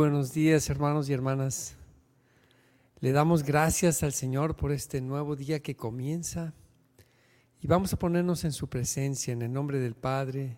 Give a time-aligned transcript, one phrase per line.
[0.00, 1.76] buenos días hermanos y hermanas.
[3.00, 6.54] Le damos gracias al Señor por este nuevo día que comienza
[7.60, 10.56] y vamos a ponernos en su presencia en el nombre del Padre,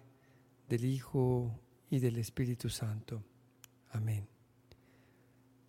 [0.69, 1.59] del Hijo
[1.91, 3.25] y del Espíritu Santo.
[3.91, 4.29] Amén.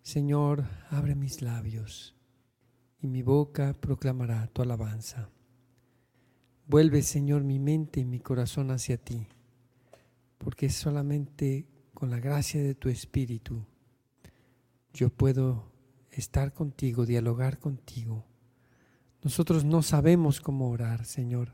[0.02, 2.14] Señor, abre mis labios
[3.00, 5.30] y mi boca proclamará tu alabanza.
[6.68, 9.26] Vuelve, Señor, mi mente y mi corazón hacia ti,
[10.38, 13.64] porque solamente con la gracia de tu Espíritu
[14.94, 15.70] yo puedo
[16.10, 18.24] estar contigo, dialogar contigo.
[19.22, 21.52] Nosotros no sabemos cómo orar, Señor,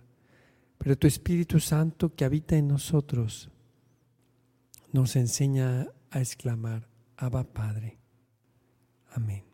[0.78, 3.50] pero tu Espíritu Santo que habita en nosotros
[4.92, 7.98] nos enseña a exclamar, Abba Padre.
[9.12, 9.44] Amén.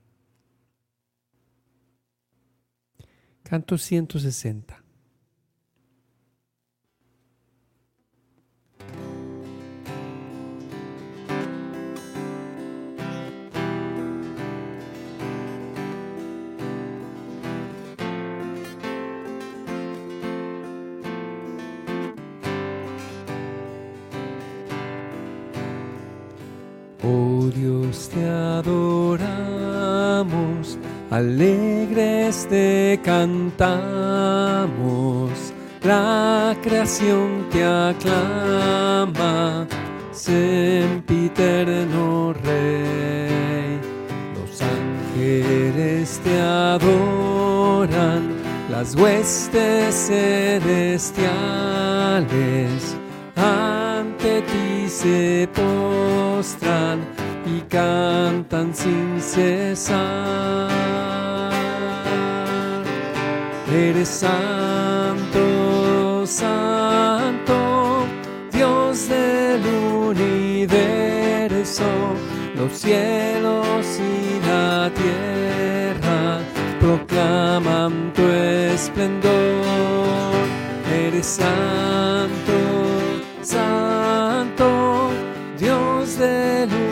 [3.42, 4.85] Canto 160.
[27.50, 28.76] Dios, te adoramos,
[31.10, 33.62] alegres te cantamos,
[35.82, 39.66] la creación te aclama,
[40.12, 43.78] sempiterno Rey.
[44.34, 48.30] Los ángeles te adoran,
[48.70, 52.96] las huestes celestiales
[53.36, 57.15] ante ti se postran
[57.68, 60.70] cantan sin cesar.
[63.72, 65.40] Eres santo,
[66.26, 68.06] santo,
[68.52, 69.62] Dios del
[70.06, 71.84] universo,
[72.54, 76.40] los cielos y la tierra
[76.80, 79.26] proclaman tu esplendor.
[80.92, 82.58] Eres santo,
[83.42, 85.10] santo,
[85.58, 86.85] Dios del universo,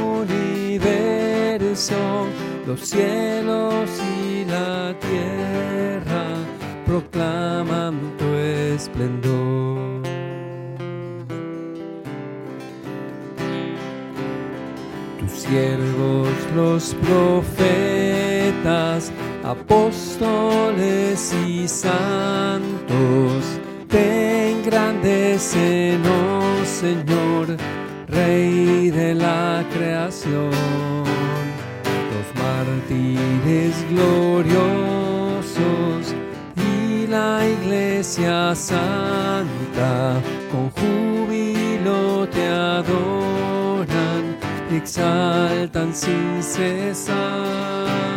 [2.67, 3.91] los cielos
[4.27, 6.25] y la tierra
[6.87, 10.03] proclaman tu esplendor.
[15.19, 17.53] Tus siervos, los profetas,
[19.43, 23.45] apóstoles y santos,
[23.89, 27.59] te engrandecen, oh Señor,
[28.09, 30.94] Rey de la creación.
[32.95, 34.55] Mártires gloriosos
[36.57, 40.21] y la iglesia santa
[40.53, 44.37] con júbilo te adoran,
[44.69, 48.14] te exaltan sin cesar.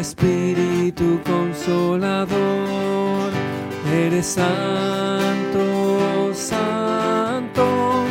[0.00, 3.32] Espíritu consolador,
[3.92, 8.04] eres santo, santo,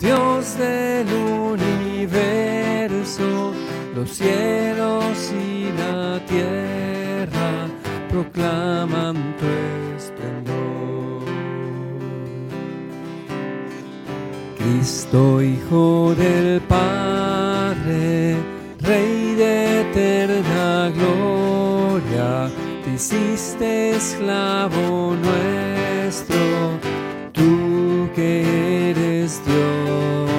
[0.00, 1.06] Dios del
[1.52, 3.52] universo,
[3.94, 7.68] los cielos y la tierra
[8.08, 9.44] proclaman tu
[9.98, 11.24] esplendor.
[14.56, 17.03] Cristo, Hijo del Padre,
[22.94, 26.36] hiciste esclavo nuestro,
[27.32, 30.30] tú que eres Dios,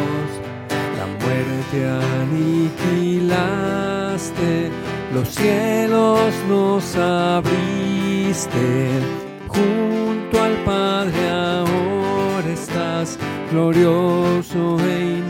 [0.98, 1.78] la muerte
[3.20, 4.72] aniquilaste,
[5.14, 8.66] los cielos nos abriste,
[9.48, 13.20] junto al Padre ahora estás,
[13.52, 15.25] glorioso e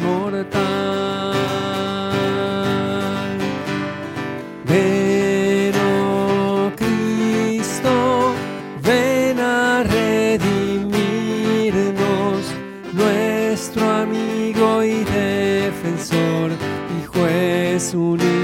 [17.95, 18.34] soon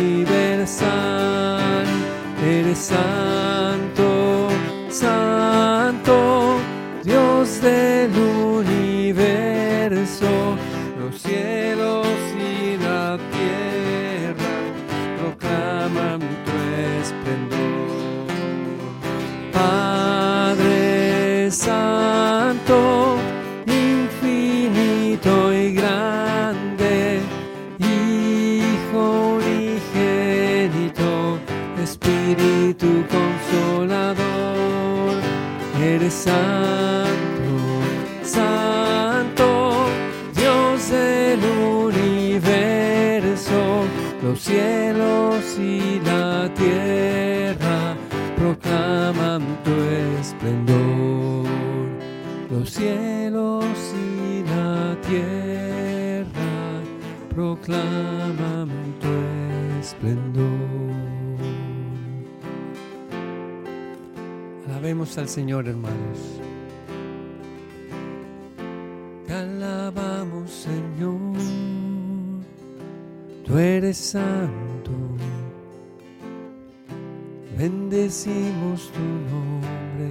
[45.02, 47.96] cielos y la tierra
[48.36, 49.72] proclaman tu
[50.20, 51.48] esplendor,
[52.50, 53.66] los cielos
[53.96, 56.82] y la tierra
[57.34, 58.70] proclaman
[59.00, 60.46] tu esplendor.
[64.68, 66.20] Alabemos al Señor, hermanos.
[69.28, 71.38] Te alabamos, Señor.
[73.46, 74.71] Tú eres santo.
[77.62, 80.10] Bendecimos tu nombre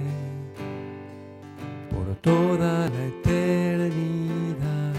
[1.89, 4.93] por toda la eternidad.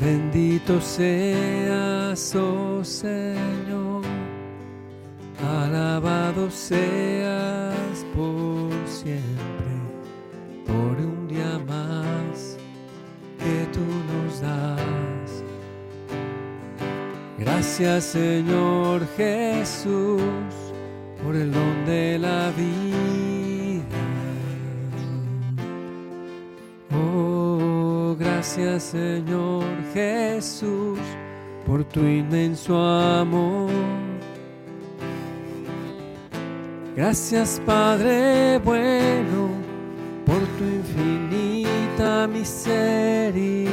[0.00, 4.02] Bendito seas, oh Señor.
[5.62, 9.74] Alabado seas por siempre,
[10.66, 12.58] por un día más
[13.38, 15.44] que tú nos das.
[17.38, 20.71] Gracias Señor Jesús
[21.22, 23.84] por el don de la vida.
[26.94, 29.64] Oh, gracias Señor
[29.94, 30.98] Jesús
[31.66, 33.70] por tu inmenso amor.
[36.96, 39.48] Gracias Padre bueno
[40.26, 43.72] por tu infinita misericordia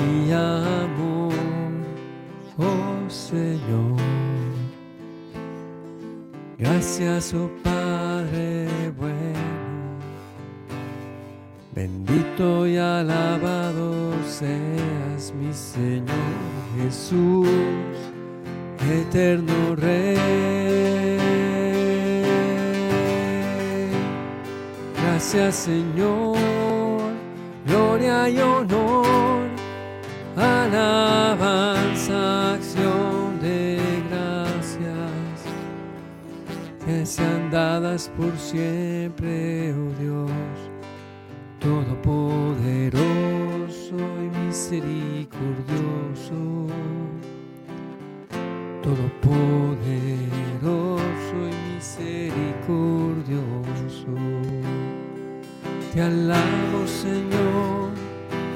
[0.00, 1.13] y amor,
[6.84, 9.16] Gracias, oh Padre bueno,
[11.74, 16.06] bendito y alabado seas mi Señor
[16.76, 17.48] Jesús,
[19.00, 20.18] eterno Rey.
[25.02, 26.36] Gracias Señor,
[27.66, 29.48] gloria y honor,
[30.36, 31.13] alabanza,
[37.14, 40.32] sean dadas por siempre, oh Dios,
[41.60, 46.66] Todopoderoso y misericordioso,
[48.82, 54.12] Todopoderoso y misericordioso.
[55.92, 57.90] Te alabo, Señor,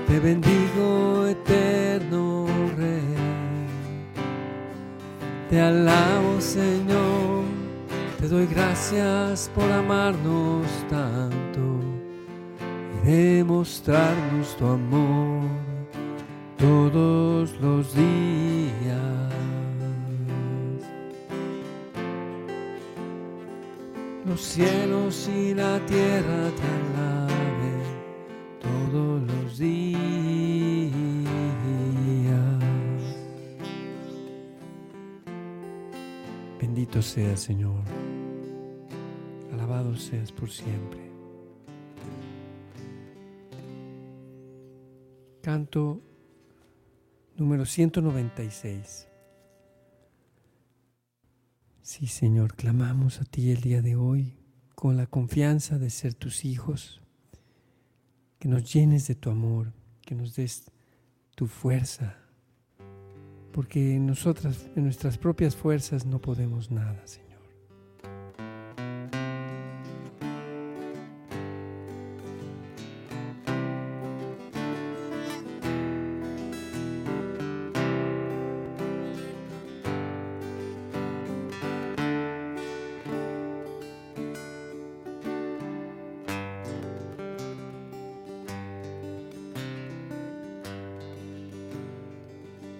[0.08, 2.46] te bendigo, eterno
[2.76, 3.14] Rey.
[5.48, 7.07] Te alabo, Señor,
[8.18, 11.60] te doy gracias por amarnos tanto
[12.94, 15.44] y demostrarnos tu amor
[16.56, 18.08] todos los días.
[24.26, 27.80] Los cielos y la tierra te alaben
[28.60, 30.08] todos los días.
[36.60, 38.07] Bendito seas, Señor.
[39.98, 41.00] Seas por siempre.
[45.42, 46.00] Canto
[47.36, 49.08] número 196.
[51.82, 54.36] Sí, Señor, clamamos a ti el día de hoy
[54.76, 57.00] con la confianza de ser tus hijos,
[58.38, 60.70] que nos llenes de tu amor, que nos des
[61.34, 62.16] tu fuerza,
[63.52, 67.27] porque en nosotras, en nuestras propias fuerzas no podemos nada, Señor.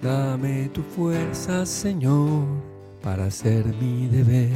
[0.09, 2.47] Dame tu fuerza, Señor,
[3.03, 4.49] para hacer mi deber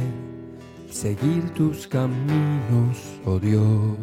[0.89, 3.95] seguir tus caminos, oh Dios.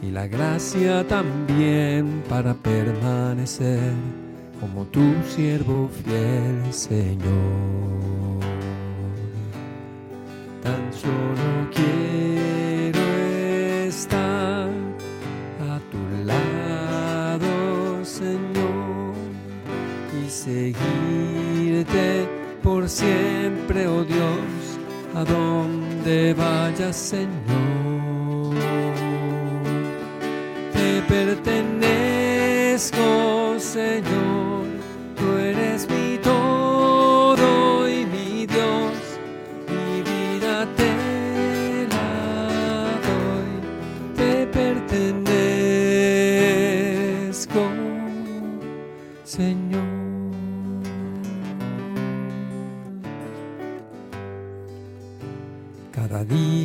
[0.00, 3.92] Y la gracia también para permanecer
[4.60, 5.02] como tu
[5.34, 8.38] siervo fiel, Señor.
[10.62, 11.43] Tan solo
[27.14, 28.54] Señor.
[30.72, 33.06] Te pertenezco,
[33.60, 34.33] Señor.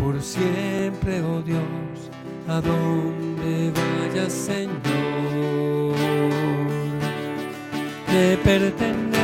[0.00, 1.60] por siempre, oh Dios
[2.48, 5.94] a donde vayas, Señor.
[8.06, 9.14] Te pertenezco,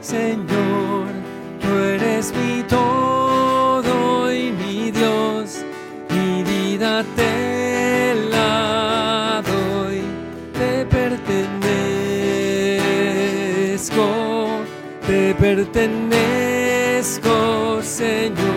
[0.00, 1.06] Señor,
[1.60, 5.64] tú eres mi todo y mi Dios,
[6.10, 10.02] mi vida te la doy,
[10.52, 11.70] te pertenezco,
[15.06, 17.30] te pertenezco,
[18.00, 18.49] Señor,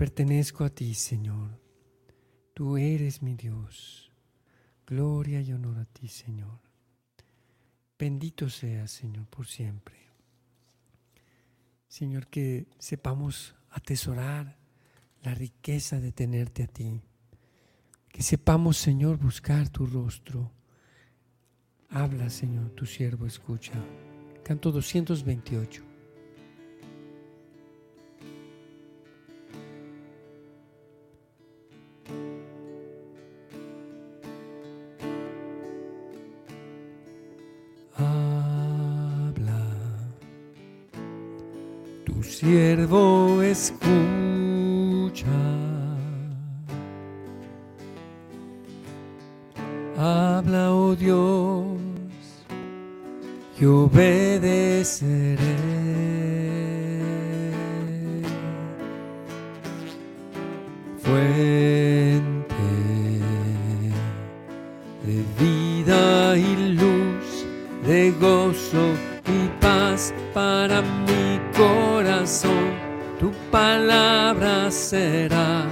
[0.00, 1.60] pertenezco a ti, Señor.
[2.54, 4.10] Tú eres mi Dios.
[4.86, 6.58] Gloria y honor a ti, Señor.
[7.98, 9.96] Bendito seas, Señor, por siempre.
[11.86, 14.56] Señor, que sepamos atesorar
[15.22, 17.02] la riqueza de tenerte a ti.
[18.08, 20.50] Que sepamos, Señor, buscar tu rostro.
[21.90, 23.74] Habla, Señor, tu siervo escucha.
[24.44, 25.89] Canto 228.
[50.02, 51.76] Habla, oh Dios,
[53.60, 55.36] y obedeceré.
[61.02, 62.54] Fuente
[65.04, 67.44] de vida y luz,
[67.86, 68.94] de gozo
[69.26, 72.70] y paz para mi corazón,
[73.18, 75.66] tu palabra será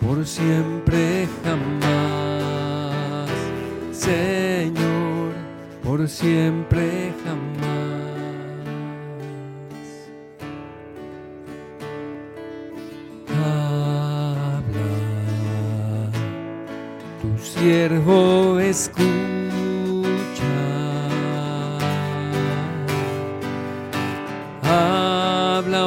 [0.00, 0.81] por siempre
[6.06, 7.72] siempre jamás.
[13.28, 14.90] Habla,
[17.20, 19.12] tu siervo escucha.
[24.62, 25.82] Palabra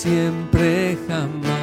[0.00, 1.60] siempre jamás.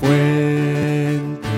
[0.00, 1.48] Fuente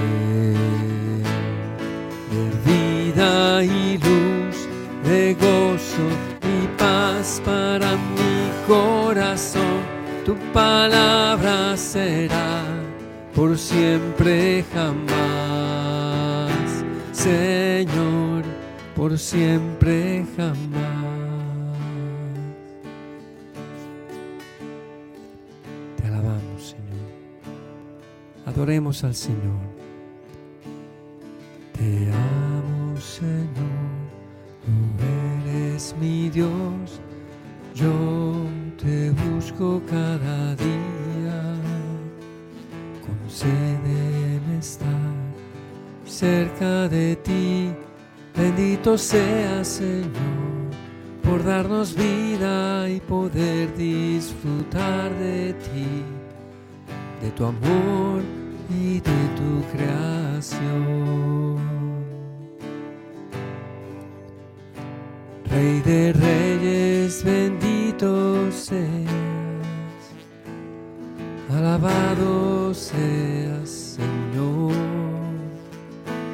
[2.30, 4.56] de vida y luz,
[5.02, 6.06] de gozo
[6.42, 9.80] y paz para mi corazón,
[10.26, 12.64] tu palabra será
[13.35, 16.61] por siempre jamás.
[17.12, 18.44] Señor,
[18.94, 21.09] por siempre jamás.
[28.60, 29.58] Adoremos al Señor.
[31.72, 33.48] Te amo, Señor,
[34.62, 37.00] tú eres mi Dios,
[37.74, 37.90] yo
[38.76, 41.54] te busco cada día.
[43.00, 45.10] Concédeme estar
[46.04, 47.72] cerca de ti,
[48.36, 50.68] bendito sea, Señor,
[51.22, 56.04] por darnos vida y poder disfrutar de ti,
[57.22, 57.79] de tu amor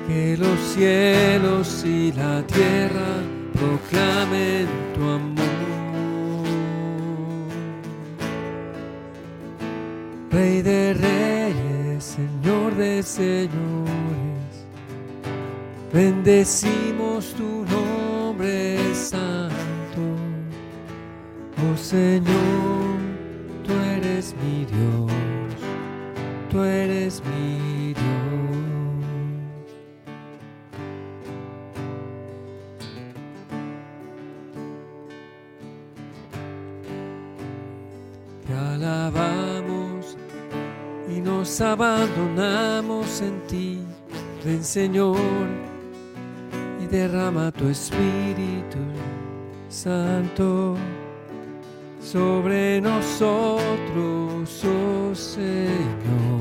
[0.07, 3.23] que los cielos y la tierra
[3.53, 5.47] proclamen tu amor.
[10.31, 13.51] Rey de reyes, Señor de señores,
[15.93, 19.55] bendecimos tu nombre santo.
[21.59, 22.86] Oh Señor,
[41.77, 43.79] abandonamos en ti.
[44.45, 45.19] Ven Señor
[46.83, 48.79] y derrama tu Espíritu
[49.69, 50.77] Santo
[52.01, 56.41] sobre nosotros, oh Señor,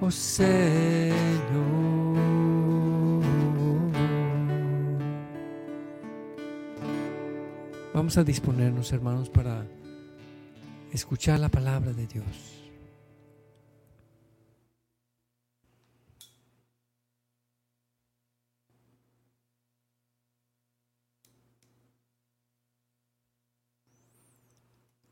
[0.00, 1.18] oh Señor.
[7.92, 9.66] Vamos a disponernos, hermanos, para
[10.92, 12.67] escuchar la palabra de Dios.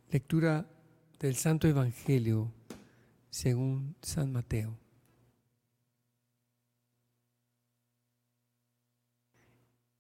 [0.08, 0.70] Lectura
[1.18, 2.52] del Santo Evangelio
[3.28, 4.78] según San Mateo.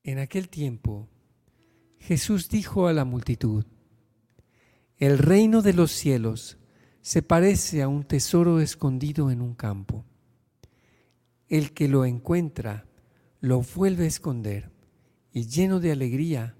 [0.04, 1.08] En aquel tiempo
[1.98, 3.64] Jesús dijo a la multitud,
[4.96, 6.56] el reino de los cielos
[7.00, 10.04] se parece a un tesoro escondido en un campo.
[11.48, 12.86] El que lo encuentra
[13.40, 14.70] lo vuelve a esconder
[15.32, 16.54] y lleno de alegría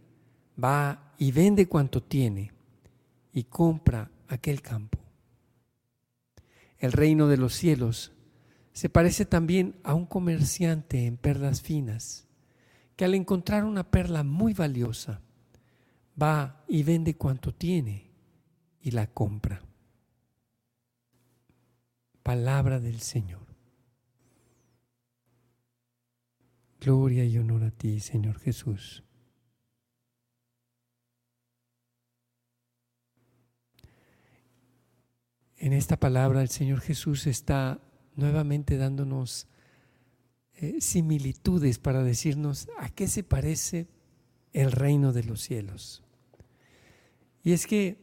[0.62, 2.55] va y vende cuanto tiene
[3.36, 4.98] y compra aquel campo.
[6.78, 8.12] El reino de los cielos
[8.72, 12.28] se parece también a un comerciante en perlas finas,
[12.96, 15.20] que al encontrar una perla muy valiosa,
[16.20, 18.10] va y vende cuanto tiene
[18.80, 19.60] y la compra.
[22.22, 23.46] Palabra del Señor.
[26.80, 29.05] Gloria y honor a ti, Señor Jesús.
[35.66, 37.80] En esta palabra el Señor Jesús está
[38.14, 39.48] nuevamente dándonos
[40.54, 43.88] eh, similitudes para decirnos a qué se parece
[44.52, 46.04] el reino de los cielos.
[47.42, 47.98] Y es que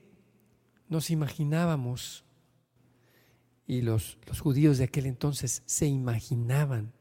[0.89, 2.26] nos imaginábamos,
[3.65, 6.91] y los, los judíos de aquel entonces se imaginaban,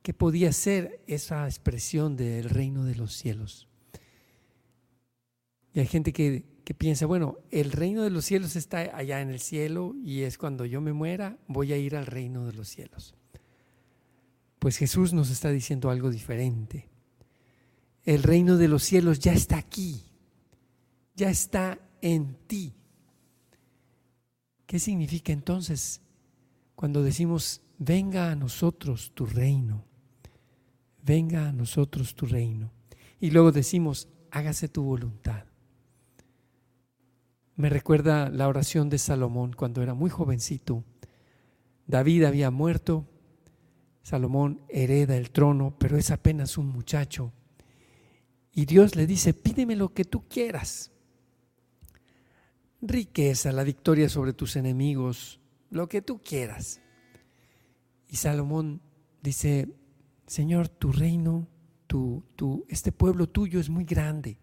[0.00, 3.68] que podía ser esa expresión del reino de los cielos.
[5.74, 9.28] Y hay gente que, que, piensa, bueno, el reino de los cielos está allá en
[9.28, 12.68] el cielo y es cuando yo me muera, voy a ir al reino de los
[12.68, 13.16] cielos.
[14.60, 16.88] Pues Jesús nos está diciendo algo diferente.
[18.04, 20.00] El reino de los cielos ya está aquí,
[21.16, 22.72] ya está en ti.
[24.64, 26.00] ¿Qué significa entonces
[26.76, 29.84] cuando decimos, venga a nosotros tu reino?
[31.02, 32.70] Venga a nosotros tu reino.
[33.18, 35.49] Y luego decimos, hágase tu voluntad.
[37.60, 40.82] Me recuerda la oración de Salomón cuando era muy jovencito.
[41.86, 43.06] David había muerto,
[44.02, 47.34] Salomón hereda el trono, pero es apenas un muchacho.
[48.54, 50.90] Y Dios le dice, pídeme lo que tú quieras
[52.80, 56.80] riqueza, la victoria sobre tus enemigos, lo que tú quieras.
[58.08, 58.80] Y Salomón
[59.22, 59.68] dice,
[60.26, 61.46] Señor, tu reino,
[61.86, 64.38] tu, tu, este pueblo tuyo es muy grande.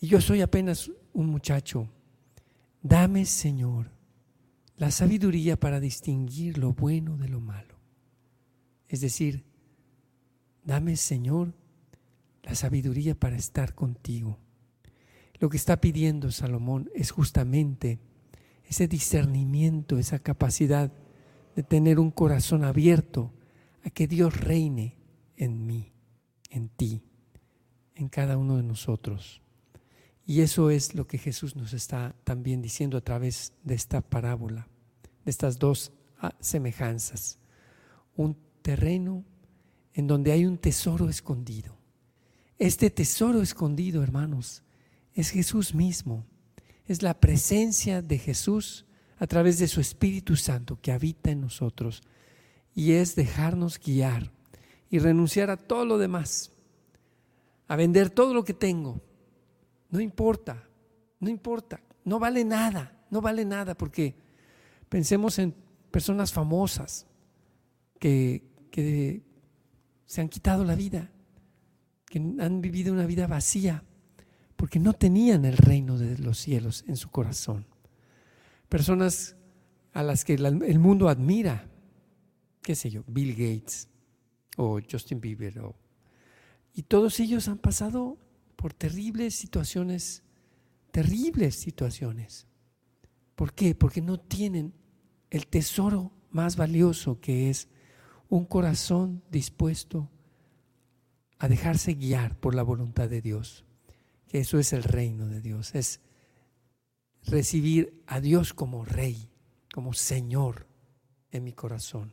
[0.00, 1.88] Y yo soy apenas un muchacho.
[2.82, 3.90] Dame, Señor,
[4.76, 7.76] la sabiduría para distinguir lo bueno de lo malo.
[8.88, 9.44] Es decir,
[10.64, 11.54] dame, Señor,
[12.42, 14.38] la sabiduría para estar contigo.
[15.38, 17.98] Lo que está pidiendo Salomón es justamente
[18.64, 20.92] ese discernimiento, esa capacidad
[21.56, 23.32] de tener un corazón abierto
[23.84, 24.96] a que Dios reine
[25.36, 25.92] en mí,
[26.50, 27.02] en ti,
[27.94, 29.42] en cada uno de nosotros.
[30.30, 34.68] Y eso es lo que Jesús nos está también diciendo a través de esta parábola,
[35.24, 35.90] de estas dos
[36.20, 37.40] ah, semejanzas.
[38.14, 39.24] Un terreno
[39.92, 41.76] en donde hay un tesoro escondido.
[42.60, 44.62] Este tesoro escondido, hermanos,
[45.14, 46.24] es Jesús mismo.
[46.86, 48.86] Es la presencia de Jesús
[49.18, 52.04] a través de su Espíritu Santo que habita en nosotros.
[52.72, 54.30] Y es dejarnos guiar
[54.90, 56.52] y renunciar a todo lo demás,
[57.66, 59.02] a vender todo lo que tengo.
[59.90, 60.68] No importa,
[61.18, 64.14] no importa, no vale nada, no vale nada, porque
[64.88, 65.54] pensemos en
[65.90, 67.06] personas famosas
[67.98, 69.22] que, que
[70.06, 71.10] se han quitado la vida,
[72.06, 73.84] que han vivido una vida vacía,
[74.56, 77.66] porque no tenían el reino de los cielos en su corazón.
[78.68, 79.36] Personas
[79.92, 81.68] a las que el mundo admira,
[82.62, 83.88] qué sé yo, Bill Gates
[84.56, 85.60] o Justin Bieber,
[86.74, 88.18] y todos ellos han pasado
[88.60, 90.22] por terribles situaciones,
[90.90, 92.46] terribles situaciones.
[93.34, 93.74] ¿Por qué?
[93.74, 94.74] Porque no tienen
[95.30, 97.68] el tesoro más valioso que es
[98.28, 100.10] un corazón dispuesto
[101.38, 103.64] a dejarse guiar por la voluntad de Dios,
[104.28, 106.02] que eso es el reino de Dios, es
[107.24, 109.30] recibir a Dios como rey,
[109.72, 110.66] como Señor
[111.30, 112.12] en mi corazón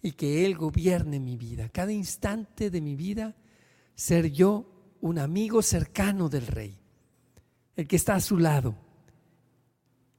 [0.00, 3.36] y que Él gobierne mi vida, cada instante de mi vida,
[3.94, 4.73] ser yo
[5.04, 6.78] un amigo cercano del rey,
[7.76, 8.74] el que está a su lado,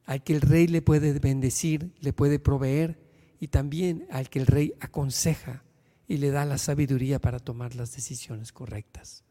[0.06, 3.00] al que el rey le puede bendecir, le puede proveer
[3.39, 5.63] y también al que el rey aconseja
[6.08, 9.24] y le da la sabiduría para tomar las decisiones correctas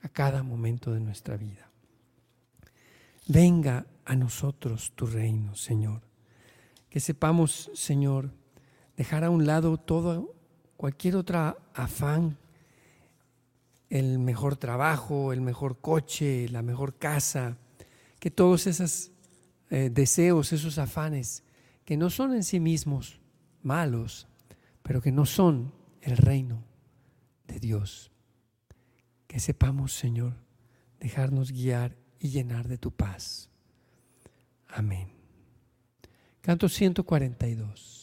[0.00, 1.70] a cada momento de nuestra vida.
[3.28, 6.00] Venga a nosotros tu reino, Señor.
[6.88, 8.32] Que sepamos, Señor,
[8.96, 10.34] dejar a un lado todo,
[10.78, 12.38] cualquier otra afán,
[13.92, 17.58] el mejor trabajo, el mejor coche, la mejor casa,
[18.18, 19.10] que todos esos
[19.68, 21.44] eh, deseos, esos afanes,
[21.84, 23.20] que no son en sí mismos
[23.62, 24.28] malos,
[24.82, 26.64] pero que no son el reino
[27.46, 28.10] de Dios.
[29.26, 30.36] Que sepamos, Señor,
[30.98, 33.50] dejarnos guiar y llenar de tu paz.
[34.68, 35.12] Amén.
[36.40, 38.01] Canto 142.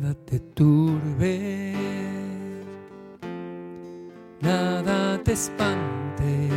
[0.00, 1.74] Nada te turbe,
[4.40, 6.48] nada te espante,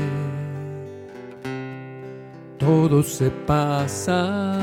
[2.60, 4.60] todo se pasa,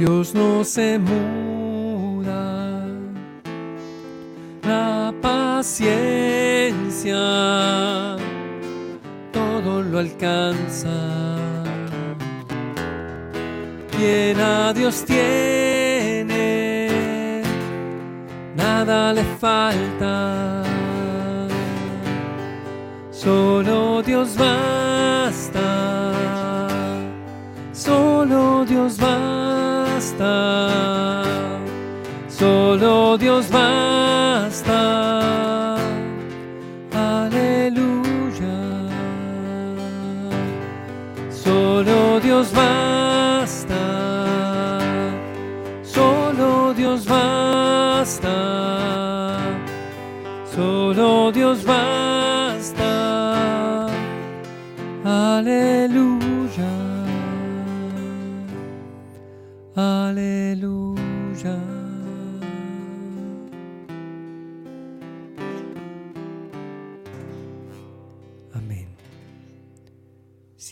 [0.00, 2.88] Dios no se muda,
[4.64, 5.86] la paciencia
[9.32, 10.90] todo lo alcanza.
[13.92, 15.69] Quien a Dios tiene,
[18.54, 20.62] nada le falta.
[23.10, 26.12] Solo Dios basta,
[27.72, 30.32] solo Dios basta,
[32.28, 33.99] solo Dios basta.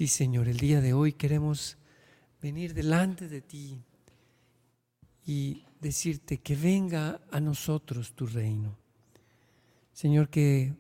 [0.08, 1.76] Señor, el día de hoy queremos
[2.40, 3.78] venir delante de ti
[5.26, 8.78] y decirte que venga a nosotros tu reino.
[9.92, 10.74] Señor, que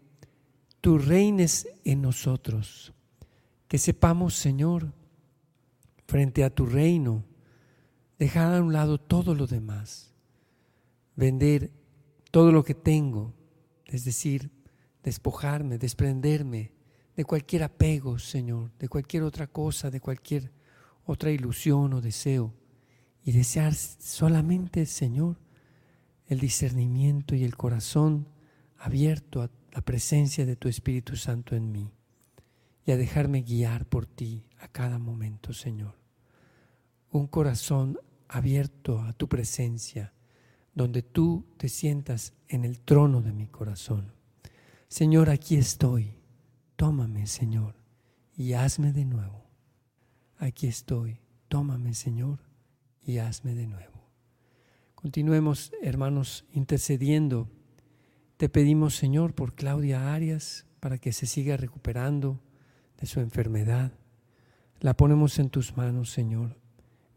[0.80, 2.92] tú reines en nosotros,
[3.66, 4.92] que sepamos, Señor,
[6.06, 7.24] frente a tu reino,
[8.18, 10.14] dejar a un lado todo lo demás,
[11.16, 11.70] vender
[12.30, 13.34] todo lo que tengo,
[13.86, 14.50] es decir,
[15.02, 16.77] despojarme, desprenderme
[17.18, 20.52] de cualquier apego, Señor, de cualquier otra cosa, de cualquier
[21.04, 22.54] otra ilusión o deseo,
[23.24, 25.36] y desear solamente, Señor,
[26.28, 28.28] el discernimiento y el corazón
[28.76, 31.90] abierto a la presencia de tu Espíritu Santo en mí
[32.86, 35.96] y a dejarme guiar por ti a cada momento, Señor.
[37.10, 40.12] Un corazón abierto a tu presencia,
[40.72, 44.12] donde tú te sientas en el trono de mi corazón.
[44.86, 46.17] Señor, aquí estoy.
[46.78, 47.74] Tómame, Señor,
[48.34, 49.44] y hazme de nuevo.
[50.38, 51.18] Aquí estoy.
[51.48, 52.38] Tómame, Señor,
[53.02, 54.08] y hazme de nuevo.
[54.94, 57.50] Continuemos, hermanos, intercediendo
[58.38, 62.40] te pedimos, Señor, por Claudia Arias, para que se siga recuperando
[63.00, 63.90] de su enfermedad.
[64.78, 66.56] La ponemos en tus manos, Señor.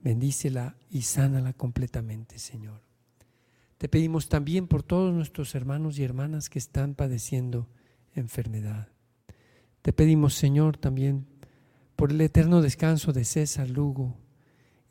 [0.04, 2.82] Bendícela y sánala completamente, Señor.
[3.78, 7.70] Te pedimos también por todos nuestros hermanos y hermanas que están padeciendo
[8.16, 8.88] enfermedad.
[9.82, 11.26] Te pedimos, Señor, también
[11.96, 14.18] por el eterno descanso de César Lugo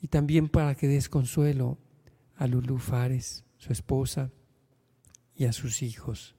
[0.01, 1.79] y también para que des consuelo
[2.37, 4.31] a Lulú Fares, su esposa,
[5.41, 6.37] y a sus hijos.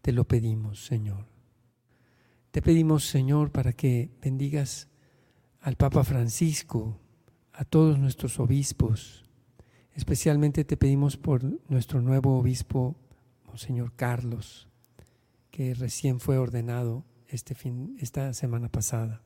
[0.00, 1.26] Te lo pedimos, Señor.
[2.50, 4.88] Te pedimos, Señor, para que bendigas
[5.60, 6.98] al Papa Francisco,
[7.52, 9.26] a todos nuestros obispos.
[9.92, 12.96] Especialmente te pedimos por nuestro nuevo obispo,
[13.46, 14.68] Monseñor Carlos,
[15.50, 17.04] que recién fue ordenado
[17.34, 19.22] este fin, esta semana pasada.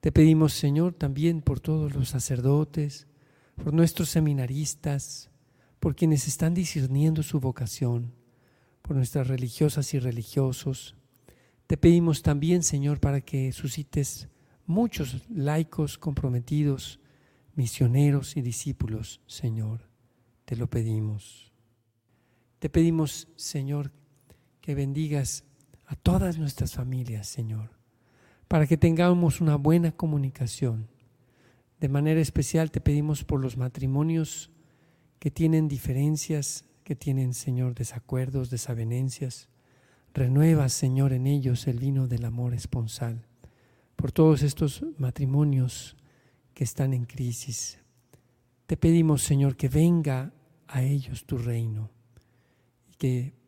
[0.00, 3.06] Te pedimos, Señor, también por todos los sacerdotes,
[3.62, 5.30] por nuestros seminaristas,
[5.78, 8.12] por quienes están discerniendo su vocación,
[8.82, 10.96] por nuestras religiosas y religiosos.
[11.66, 14.28] Te pedimos también, Señor, para que suscites
[14.66, 17.00] muchos laicos comprometidos,
[17.54, 19.88] misioneros y discípulos, Señor.
[20.46, 21.52] Te lo pedimos.
[22.58, 23.92] Te pedimos, Señor,
[24.60, 25.44] que bendigas
[25.90, 27.68] a todas nuestras familias, Señor,
[28.46, 30.86] para que tengamos una buena comunicación.
[31.80, 34.52] De manera especial te pedimos por los matrimonios
[35.18, 39.48] que tienen diferencias, que tienen, Señor, desacuerdos, desavenencias.
[40.14, 43.26] Renueva, Señor, en ellos el vino del amor esponsal.
[43.96, 45.96] Por todos estos matrimonios
[46.54, 47.80] que están en crisis,
[48.66, 50.32] te pedimos, Señor, que venga
[50.68, 51.90] a ellos tu reino
[52.88, 53.39] y que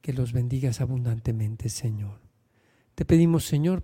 [0.00, 2.20] que los bendigas abundantemente, Señor.
[2.94, 3.82] Te pedimos, Señor,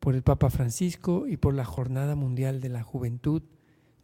[0.00, 3.42] por el Papa Francisco y por la Jornada Mundial de la Juventud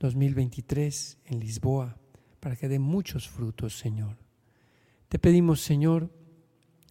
[0.00, 1.96] 2023 en Lisboa,
[2.40, 4.16] para que dé muchos frutos, Señor.
[5.08, 6.10] Te pedimos, Señor,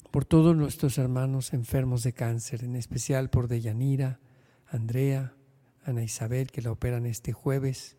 [0.09, 4.19] por todos nuestros hermanos enfermos de cáncer, en especial por Deyanira,
[4.67, 5.33] Andrea,
[5.83, 7.97] Ana Isabel, que la operan este jueves,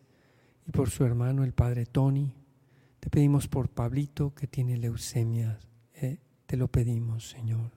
[0.67, 2.33] y por su hermano, el Padre Tony.
[2.99, 5.59] Te pedimos por Pablito, que tiene leucemia.
[5.93, 7.71] Eh, te lo pedimos, Señor.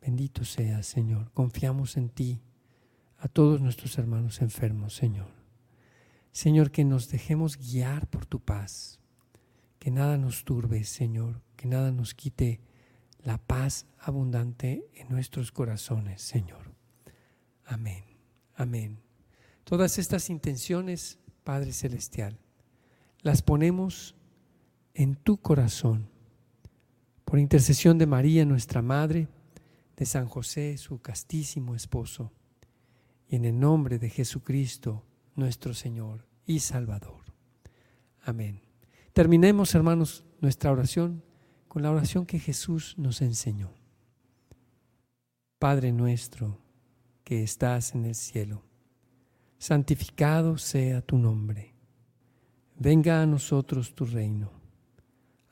[0.00, 1.32] Bendito seas, Señor.
[1.32, 2.42] Confiamos en ti,
[3.18, 5.30] a todos nuestros hermanos enfermos, Señor.
[6.32, 9.00] Señor, que nos dejemos guiar por tu paz.
[9.78, 11.40] Que nada nos turbe, Señor.
[11.56, 12.60] Que nada nos quite
[13.22, 16.74] la paz abundante en nuestros corazones, Señor.
[17.64, 18.04] Amén.
[18.54, 19.00] Amén.
[19.64, 22.38] Todas estas intenciones, Padre Celestial,
[23.22, 24.14] las ponemos
[24.92, 26.10] en tu corazón
[27.34, 29.26] por intercesión de María, nuestra Madre,
[29.96, 32.30] de San José, su castísimo esposo,
[33.26, 35.02] y en el nombre de Jesucristo,
[35.34, 37.24] nuestro Señor y Salvador.
[38.22, 38.60] Amén.
[39.12, 41.24] Terminemos, hermanos, nuestra oración
[41.66, 43.72] con la oración que Jesús nos enseñó.
[45.58, 46.60] Padre nuestro,
[47.24, 48.62] que estás en el cielo,
[49.58, 51.74] santificado sea tu nombre.
[52.78, 54.63] Venga a nosotros tu reino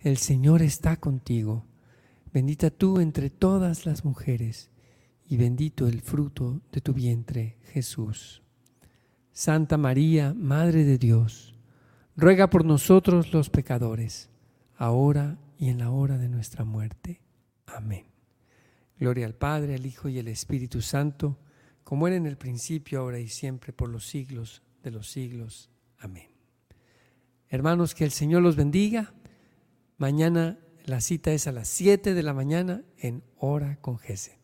[0.00, 1.66] el Señor está contigo.
[2.32, 4.70] Bendita tú entre todas las mujeres,
[5.28, 8.42] y bendito el fruto de tu vientre, Jesús.
[9.32, 11.54] Santa María, Madre de Dios,
[12.16, 14.30] ruega por nosotros los pecadores,
[14.76, 17.20] ahora y en la hora de nuestra muerte.
[17.66, 18.06] Amén.
[18.98, 21.38] Gloria al Padre, al Hijo y al Espíritu Santo,
[21.84, 25.70] como era en el principio, ahora y siempre, por los siglos de los siglos.
[25.98, 26.30] Amén.
[27.48, 29.12] Hermanos, que el Señor los bendiga
[30.00, 34.39] Mañana la cita es a las 7 de la mañana en Hora con Gesed.